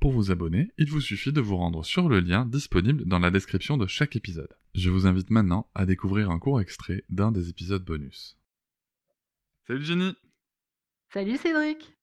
[0.00, 3.32] Pour vous abonner, il vous suffit de vous rendre sur le lien disponible dans la
[3.32, 4.54] description de chaque épisode.
[4.76, 8.38] Je vous invite maintenant à découvrir un court extrait d'un des épisodes bonus.
[9.66, 10.14] Salut Jenny
[11.12, 11.96] Salut Cédric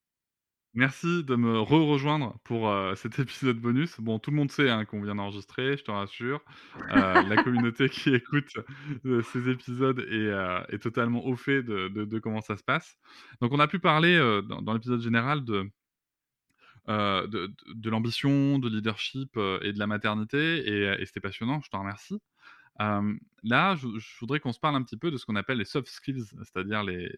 [0.74, 3.98] Merci de me re-rejoindre pour euh, cet épisode bonus.
[4.02, 6.44] Bon, tout le monde sait hein, qu'on vient d'enregistrer, je te rassure.
[6.92, 8.58] Euh, la communauté qui écoute
[9.06, 12.98] euh, ces épisodes est, totalement au fait de, comment ça se passe.
[13.40, 15.72] Donc, on a pu parler dans, l'épisode général de,
[16.88, 22.22] de, l'ambition, de leadership et de la maternité, et, c'était passionnant, je te remercie.
[22.80, 23.88] là, je,
[24.19, 26.83] voudrais qu'on se parle un petit peu de ce qu'on appelle les soft skills, c'est-à-dire
[26.83, 27.13] les,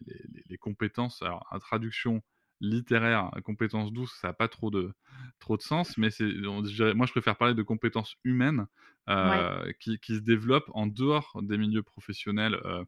[0.48, 2.22] les, compétences, alors, à traduction
[2.60, 4.92] littéraire, compétences douces, ça n'a pas trop de,
[5.38, 8.66] trop de sens, mais c'est, moi je préfère parler de compétences humaines
[9.08, 12.84] euh, qui, qui, se développent en dehors des milieux professionnels euh,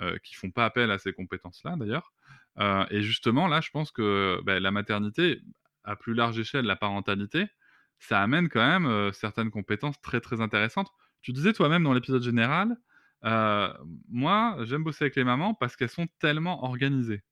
[0.00, 2.12] euh, qui font pas appel à ces compétences-là d'ailleurs.
[2.58, 5.40] Euh, et justement, là, je pense que bah, la maternité,
[5.84, 7.46] à plus large échelle, la parentalité,
[7.98, 10.90] ça amène quand même certaines compétences très très intéressantes.
[11.22, 12.76] Tu disais toi-même dans l'épisode général,
[13.22, 17.22] moi j'aime bosser avec les mamans parce qu'elles sont tellement organisées.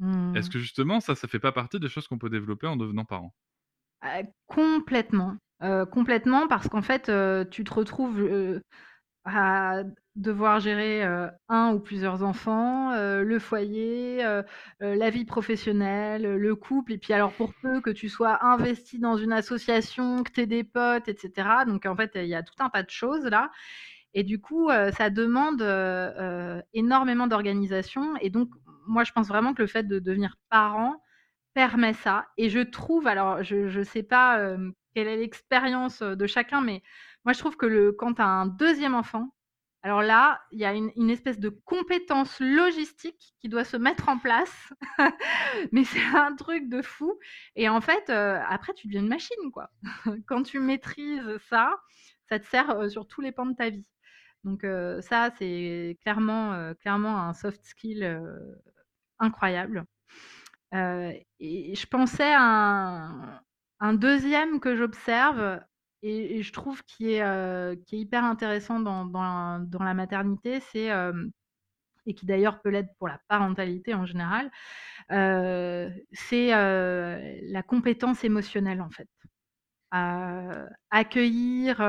[0.00, 0.52] Est-ce mmh.
[0.52, 3.34] que justement ça, ça fait pas partie des choses qu'on peut développer en devenant parent?
[4.02, 5.36] Ah, complètement,
[5.90, 7.10] complètement parce qu'en fait,
[7.50, 8.60] tu te retrouves,
[9.26, 9.82] à
[10.14, 11.02] devoir gérer,
[11.48, 14.22] un ou plusieurs enfants, le foyer,
[14.80, 19.16] la vie professionnelle, le couple et puis alors pour peu que tu sois investi dans
[19.16, 22.42] une association, que tu aies des potes et cetera, donc en fait, il y a
[22.42, 23.50] tout un tas de choses là
[24.14, 25.60] et du coup, ça demande,
[26.72, 28.48] énormément d'organisation et donc
[28.86, 31.02] moi, je pense vraiment que le fait de devenir parent
[31.54, 32.26] permet ça.
[32.38, 34.38] Et je trouve, alors je ne sais pas
[34.94, 36.82] quelle est l'expérience de chacun, mais
[37.26, 39.34] moi, je trouve que quand tu as un deuxième enfant,
[39.82, 44.18] alors là, il y a une, espèce de compétence logistique qui doit se mettre en
[44.18, 44.72] place,
[45.72, 47.18] mais c'est un truc de fou.
[47.56, 49.70] Et en fait, après, tu deviens une machine, quoi.
[50.26, 51.76] Quand tu maîtrises ça,
[52.28, 53.88] ça te sert sur tous les pans de ta vie.
[54.44, 54.64] Donc
[55.02, 58.20] ça, c'est clairement, clairement un soft skill
[59.18, 59.84] incroyable.
[60.72, 63.42] et je pensais à
[63.80, 65.60] un, deuxième que j'observe
[66.02, 70.90] et, je trouve qui est, est hyper intéressant dans, la, maternité, c'est
[72.06, 74.50] et qui d'ailleurs peut l'être pour la parentalité en général,
[76.12, 79.08] c'est la compétence émotionnelle en fait.
[80.90, 81.80] accueillir,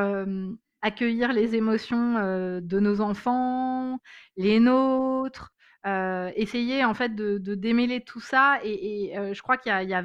[1.34, 2.14] les émotions
[2.62, 4.00] de nos enfants,
[4.38, 5.54] les nôtres,
[6.36, 10.02] essayer en fait de, démêler tout ça et, je crois qu'il y a,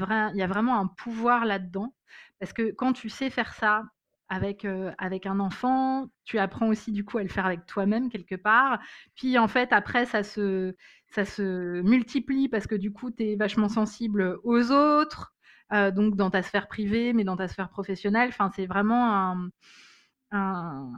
[0.47, 1.95] vraiment un pouvoir là-dedans
[2.43, 3.85] parce que quand tu sais faire ça
[4.29, 4.67] avec,
[4.99, 8.81] avec un enfant, tu apprends aussi du coup à le faire avec toi-même quelque part.
[9.15, 10.75] Puis en fait après ça se,
[11.07, 15.33] ça se multiplie parce que du coup tu es vachement sensible aux autres,
[15.71, 18.31] donc dans ta sphère privée mais dans ta sphère professionnelle.
[18.31, 19.49] Enfin c'est vraiment un
[20.33, 20.91] un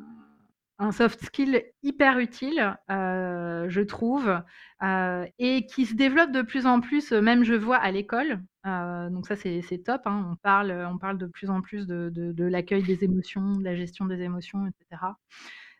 [0.92, 4.42] soft skill hyper utile, euh, je trouve,
[4.82, 8.42] euh, et qui se développe de plus en plus, même je vois à l'école.
[8.66, 10.02] Euh, donc ça, c'est top.
[10.06, 10.28] Hein.
[10.30, 14.06] On, parle, on parle de plus en plus de, l'accueil des émotions, de la gestion
[14.06, 15.02] des émotions, etc.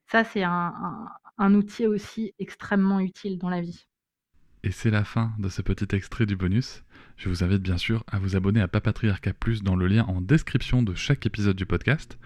[0.07, 3.87] Ça, c'est un outil aussi extrêmement utile dans la vie.
[4.65, 6.85] Et c'est la fin de ce petit extrait du bonus.
[7.17, 10.21] Je vous invite bien sûr à vous abonner à Papatriarca Plus dans le lien en
[10.21, 12.19] description de chaque épisode du podcast.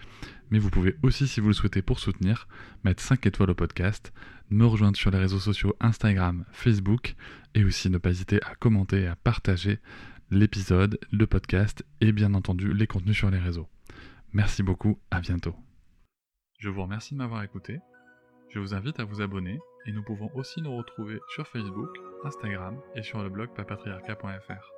[0.50, 2.49] Mais vous pouvez aussi, si vous le souhaitez pour soutenir,
[2.85, 4.12] mettre 5 étoiles au podcast,
[4.50, 7.17] me rejoindre sur les réseaux sociaux Instagram, Facebook,
[7.55, 9.79] et aussi ne pas hésiter à commenter et à partager
[10.31, 13.69] l'épisode, le podcast et bien entendu les contenus sur les réseaux.
[14.32, 15.55] Merci beaucoup, à bientôt.
[16.58, 17.79] Je vous remercie de m'avoir écouté.
[18.50, 21.90] Je vous invite à vous abonner et nous pouvons aussi nous retrouver sur Facebook,
[22.25, 24.77] Instagram et sur le blog papatriarca.fr.